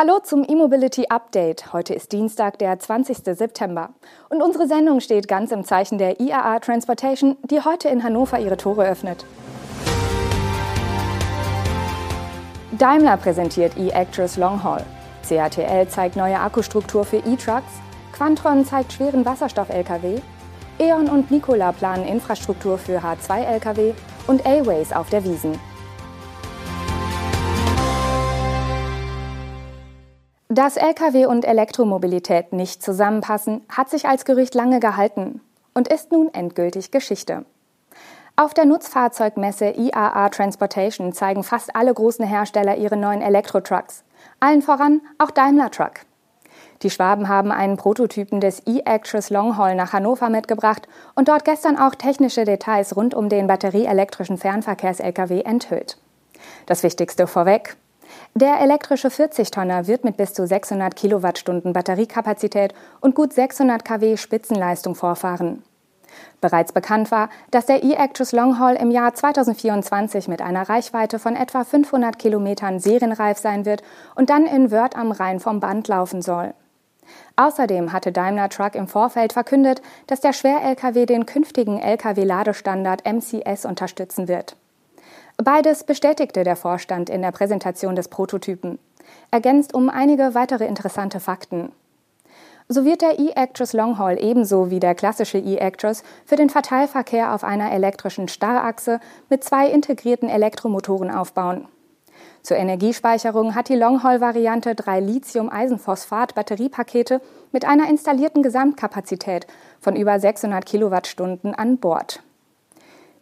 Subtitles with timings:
[0.00, 1.72] Hallo zum E-Mobility Update.
[1.72, 3.16] Heute ist Dienstag, der 20.
[3.36, 3.88] September.
[4.28, 8.56] Und unsere Sendung steht ganz im Zeichen der IAA Transportation, die heute in Hannover ihre
[8.56, 9.26] Tore öffnet.
[12.78, 14.84] Daimler präsentiert E-Actress Long Haul.
[15.28, 17.80] CATL zeigt neue Akkustruktur für E-Trucks.
[18.12, 20.20] Quantron zeigt schweren Wasserstoff-Lkw.
[20.78, 23.94] E.ON und Nikola planen Infrastruktur für H2-Lkw
[24.28, 25.58] und A-Ways auf der Wiesen.
[30.50, 35.42] Dass Lkw und Elektromobilität nicht zusammenpassen, hat sich als Gerücht lange gehalten
[35.74, 37.44] und ist nun endgültig Geschichte.
[38.34, 44.04] Auf der Nutzfahrzeugmesse IAA Transportation zeigen fast alle großen Hersteller ihre neuen Elektrotrucks.
[44.40, 46.06] Allen voran auch Daimler Truck.
[46.82, 51.94] Die Schwaben haben einen Prototypen des E-Actress Longhaul nach Hannover mitgebracht und dort gestern auch
[51.94, 55.98] technische Details rund um den batterieelektrischen Fernverkehrs-Lkw enthüllt.
[56.64, 57.76] Das Wichtigste vorweg.
[58.34, 64.94] Der elektrische 40-Tonner wird mit bis zu 600 Kilowattstunden Batteriekapazität und gut 600 kW Spitzenleistung
[64.94, 65.62] vorfahren.
[66.40, 71.64] Bereits bekannt war, dass der E-Actress Longhaul im Jahr 2024 mit einer Reichweite von etwa
[71.64, 73.82] 500 Kilometern serienreif sein wird
[74.14, 76.54] und dann in Wörth am Rhein vom Band laufen soll.
[77.36, 84.28] Außerdem hatte Daimler Truck im Vorfeld verkündet, dass der Schwer-Lkw den künftigen Lkw-Ladestandard MCS unterstützen
[84.28, 84.56] wird.
[85.44, 88.80] Beides bestätigte der Vorstand in der Präsentation des Prototypen,
[89.30, 91.70] ergänzt um einige weitere interessante Fakten.
[92.66, 97.70] So wird der E-Actress Longhaul ebenso wie der klassische E-Actress für den Verteilverkehr auf einer
[97.70, 98.98] elektrischen Starrachse
[99.30, 101.68] mit zwei integrierten Elektromotoren aufbauen.
[102.42, 107.20] Zur Energiespeicherung hat die Longhaul-Variante drei Lithium-Eisenphosphat-Batteriepakete
[107.52, 109.46] mit einer installierten Gesamtkapazität
[109.78, 112.24] von über 600 Kilowattstunden an Bord.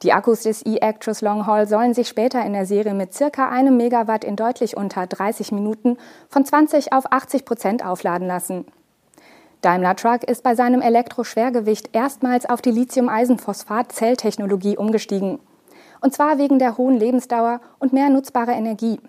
[0.02, 4.25] Die Akkus des E-Actress Longhaul sollen sich später in der Serie mit circa einem Megawatt
[4.25, 5.97] in deutlich unter 30 Minuten
[6.28, 8.66] von 20 auf 80 Prozent aufladen lassen.
[9.62, 15.38] Daimler Truck ist bei seinem Elektroschwergewicht erstmals auf die Lithium-Eisenphosphat-Zelltechnologie umgestiegen.
[16.03, 19.00] Und zwar wegen der hohen Lebensdauer und mehr nutzbarer Energie.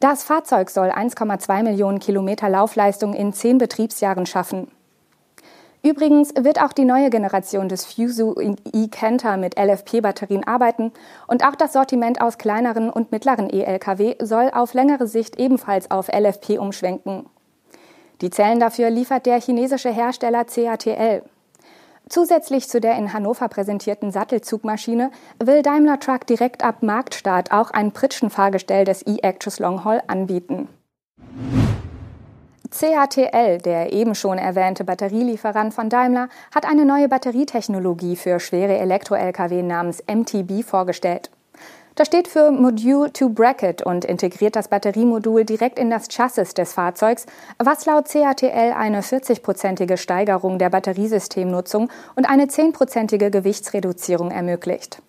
[0.00, 4.66] Das Fahrzeug soll 1,2 Millionen Kilometer Laufleistung in zehn Betriebsjahren schaffen.
[5.82, 10.92] Übrigens wird auch die neue Generation des Fuso e-Canter mit LFP-Batterien arbeiten
[11.26, 16.08] und auch das Sortiment aus kleineren und mittleren E-Lkw soll auf längere Sicht ebenfalls auf
[16.08, 17.26] LFP umschwenken.
[18.20, 21.22] Die Zellen dafür liefert der chinesische Hersteller CATL.
[22.10, 27.92] Zusätzlich zu der in Hannover präsentierten Sattelzugmaschine will Daimler Truck direkt ab Marktstart auch ein
[27.92, 30.68] Pritschenfahrgestell des E-Actress Longhaul anbieten.
[32.70, 39.62] CATL, der eben schon erwähnte Batterielieferant von Daimler, hat eine neue Batterietechnologie für schwere Elektro-Lkw
[39.62, 41.30] namens MTB vorgestellt.
[41.96, 46.72] Das steht für Module to Bracket und integriert das Batteriemodul direkt in das Chassis des
[46.72, 47.26] Fahrzeugs,
[47.58, 55.02] was laut CATL eine 40-prozentige Steigerung der Batteriesystemnutzung und eine 10-prozentige Gewichtsreduzierung ermöglicht.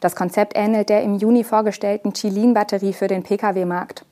[0.00, 4.04] Das Konzept ähnelt der im Juni vorgestellten Chilin-Batterie für den Pkw-Markt.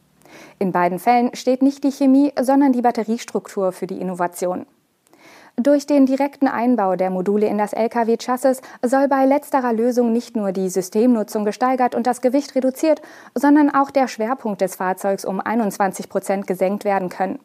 [0.58, 4.66] In beiden Fällen steht nicht die Chemie, sondern die Batteriestruktur für die Innovation.
[5.60, 10.52] Durch den direkten Einbau der Module in das Lkw-Chassis soll bei letzterer Lösung nicht nur
[10.52, 13.02] die Systemnutzung gesteigert und das Gewicht reduziert,
[13.34, 17.40] sondern auch der Schwerpunkt des Fahrzeugs um 21 Prozent gesenkt werden können.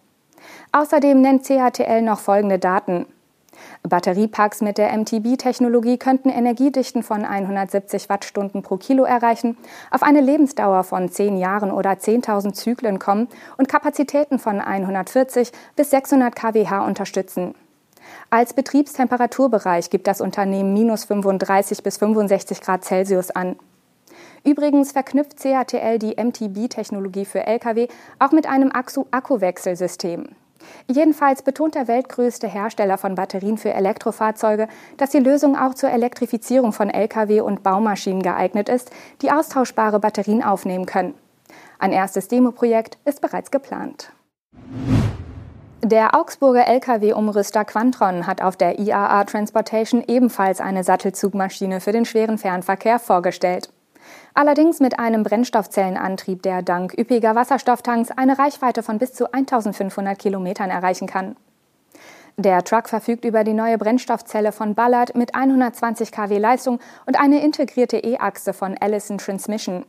[0.72, 3.07] Außerdem nennt CATL noch folgende Daten.
[3.83, 9.57] Batteriepacks mit der MTB-Technologie könnten Energiedichten von 170 Wattstunden pro Kilo erreichen,
[9.91, 13.27] auf eine Lebensdauer von 10 Jahren oder 10.000 Zyklen kommen
[13.57, 17.55] und Kapazitäten von 140 bis 600 kWh unterstützen.
[18.29, 23.55] Als Betriebstemperaturbereich gibt das Unternehmen minus 35 bis 65 Grad Celsius an.
[24.43, 27.87] Übrigens verknüpft CATL die MTB-Technologie für Lkw
[28.19, 30.35] auch mit einem Akkuwechselsystem.
[30.88, 36.74] Jedenfalls betont der weltgrößte Hersteller von Batterien für Elektrofahrzeuge, dass die Lösung auch zur Elektrifizierung
[36.74, 38.91] von Lkw und Baumaschinen geeignet ist,
[39.22, 41.13] die austauschbare Batterien aufnehmen können.
[41.79, 44.12] Ein erstes Demoprojekt ist bereits geplant.
[45.83, 52.38] Der Augsburger Lkw-Umrüster Quantron hat auf der IAA Transportation ebenfalls eine Sattelzugmaschine für den schweren
[52.38, 53.69] Fernverkehr vorgestellt.
[54.33, 60.69] Allerdings mit einem Brennstoffzellenantrieb, der dank üppiger Wasserstofftanks eine Reichweite von bis zu 1500 Kilometern
[60.69, 61.35] erreichen kann.
[62.38, 67.44] Der Truck verfügt über die neue Brennstoffzelle von Ballard mit 120 kW Leistung und eine
[67.44, 69.85] integrierte E-Achse von Allison Transmission.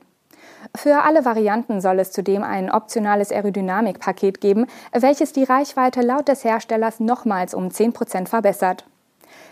[0.77, 6.45] Für alle Varianten soll es zudem ein optionales Aerodynamikpaket geben, welches die Reichweite laut des
[6.45, 8.85] Herstellers nochmals um 10 Prozent verbessert.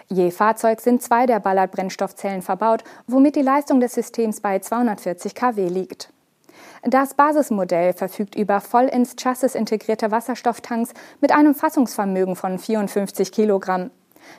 [0.08, 5.68] Je Fahrzeug sind zwei der Ballard-Brennstoffzellen verbaut, womit die Leistung des Systems bei 240 kW
[5.68, 6.12] liegt.
[6.82, 13.90] Das Basismodell verfügt über voll ins Chassis integrierte Wasserstofftanks mit einem Fassungsvermögen von 54 Kilogramm.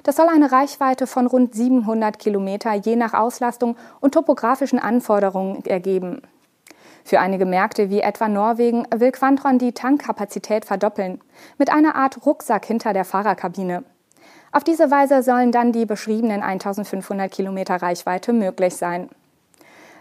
[0.04, 6.22] Das soll eine Reichweite von rund 700 Kilometer je nach Auslastung und topografischen Anforderungen ergeben.
[7.06, 11.22] Für einige Märkte wie etwa Norwegen will Quantron die Tankkapazität verdoppeln,
[11.58, 13.84] mit einer Art Rucksack hinter der Fahrerkabine.
[14.54, 19.10] Auf diese Weise sollen dann die beschriebenen 1500 Kilometer Reichweite möglich sein.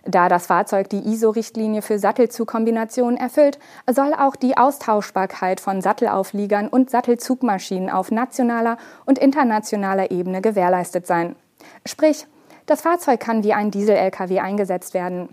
[0.04, 3.58] Da das Fahrzeug die ISO-Richtlinie für Sattelzugkombinationen erfüllt,
[3.90, 8.76] soll auch die Austauschbarkeit von Sattelaufliegern und Sattelzugmaschinen auf nationaler
[9.06, 11.34] und internationaler Ebene gewährleistet sein.
[11.86, 12.26] Sprich,
[12.66, 15.30] das Fahrzeug kann wie ein Diesel-Lkw eingesetzt werden.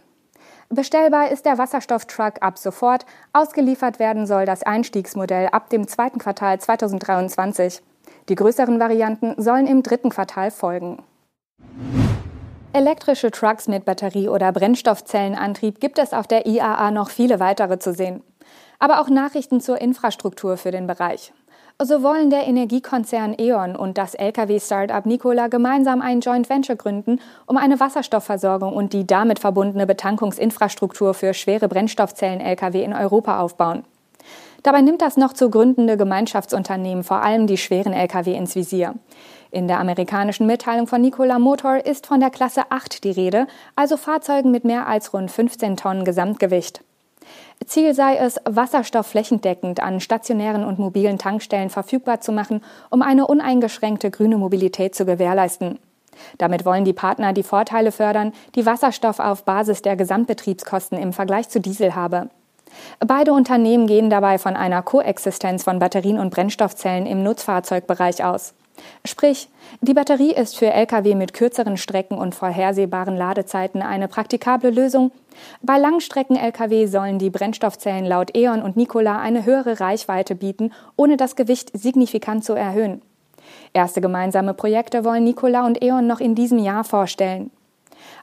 [0.69, 3.05] Bestellbar ist der Wasserstofftruck ab sofort.
[3.33, 7.81] Ausgeliefert werden soll das Einstiegsmodell ab dem zweiten Quartal 2023.
[8.29, 11.03] Die größeren Varianten sollen im dritten Quartal folgen.
[12.71, 17.93] Elektrische Trucks mit Batterie- oder Brennstoffzellenantrieb gibt es auf der IAA noch viele weitere zu
[17.93, 18.21] sehen.
[18.77, 21.33] Aber auch Nachrichten zur Infrastruktur für den Bereich.
[21.81, 27.57] So wollen der Energiekonzern E.ON und das Lkw-Startup Nikola gemeinsam ein Joint Venture gründen, um
[27.57, 33.85] eine Wasserstoffversorgung und die damit verbundene Betankungsinfrastruktur für schwere Brennstoffzellen-Lkw in Europa aufbauen.
[34.63, 38.95] Dabei nimmt das noch zu gründende Gemeinschaftsunternehmen vor allem die schweren Lkw ins Visier.
[39.51, 43.97] In der amerikanischen Mitteilung von Nikola Motor ist von der Klasse 8 die Rede, also
[43.97, 46.83] Fahrzeugen mit mehr als rund 15 Tonnen Gesamtgewicht.
[47.65, 53.27] Ziel sei es, Wasserstoff flächendeckend an stationären und mobilen Tankstellen verfügbar zu machen, um eine
[53.27, 55.79] uneingeschränkte grüne Mobilität zu gewährleisten.
[56.37, 61.49] Damit wollen die Partner die Vorteile fördern, die Wasserstoff auf Basis der Gesamtbetriebskosten im Vergleich
[61.49, 62.29] zu Diesel habe.
[62.99, 68.53] Beide Unternehmen gehen dabei von einer Koexistenz von Batterien und Brennstoffzellen im Nutzfahrzeugbereich aus.
[69.05, 69.49] Sprich,
[69.81, 75.11] die Batterie ist für Lkw mit kürzeren Strecken und vorhersehbaren Ladezeiten eine praktikable Lösung.
[75.61, 81.35] Bei Langstrecken-Lkw sollen die Brennstoffzellen laut E.ON und Nikola eine höhere Reichweite bieten, ohne das
[81.35, 83.01] Gewicht signifikant zu erhöhen.
[83.73, 87.51] Erste gemeinsame Projekte wollen Nikola und E.ON noch in diesem Jahr vorstellen.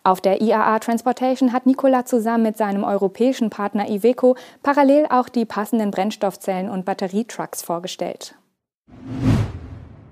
[0.04, 5.44] Auf der IAA Transportation hat Nikola zusammen mit seinem europäischen Partner Iveco parallel auch die
[5.44, 8.34] passenden Brennstoffzellen und Batterietrucks vorgestellt.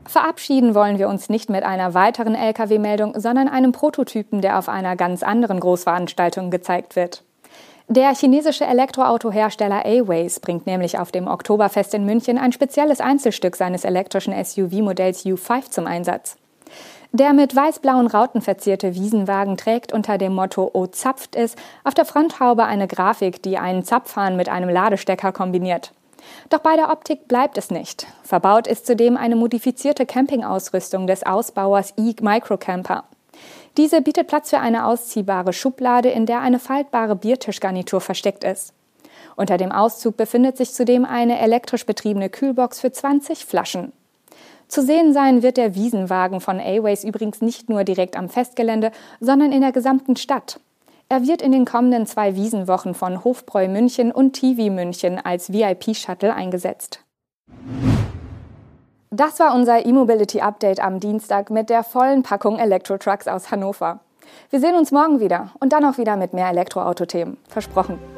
[0.07, 4.97] Verabschieden wollen wir uns nicht mit einer weiteren Lkw-Meldung, sondern einem Prototypen, der auf einer
[4.97, 7.25] ganz anderen Großveranstaltung gezeigt wird.
[7.89, 13.85] Der chinesische Elektroautohersteller A-Ways bringt nämlich auf dem Oktoberfest in München ein spezielles Einzelstück seines
[13.85, 16.37] elektrischen SUV-Modells U5 zum Einsatz.
[17.15, 22.07] Der mit weiß-blauen Rauten verzierte Wiesenwagen trägt unter dem Motto O zapft es auf der
[22.07, 25.93] Fronthaube eine Grafik, die einen Zapfhahn mit einem Ladestecker kombiniert.
[26.51, 28.09] Doch bei der Optik bleibt es nicht.
[28.25, 33.05] Verbaut ist zudem eine modifizierte Campingausrüstung des Ausbauers E-Microcamper.
[33.77, 38.73] Diese bietet Platz für eine ausziehbare Schublade, in der eine faltbare Biertischgarnitur versteckt ist.
[39.37, 43.93] Unter dem Auszug befindet sich zudem eine elektrisch betriebene Kühlbox für 20 Flaschen.
[44.75, 48.91] Zu sehen sein wird der Wiesenwagen von A-Ways übrigens nicht nur direkt am Festgelände,
[49.21, 50.59] sondern in der gesamten Stadt.
[51.09, 56.35] Er wird in den kommenden zwei Wiesenwochen von Hofbräu München und TV München als VIP-Shuttle
[56.35, 57.05] eingesetzt.
[59.13, 64.01] Das war unser E-Mobility Update am Dienstag mit der vollen Packung Elektro-Trucks aus Hannover.
[64.51, 67.37] Wir sehen uns morgen wieder und dann auch wieder mit mehr Elektroauto-Themen.
[67.49, 68.14] Versprochen.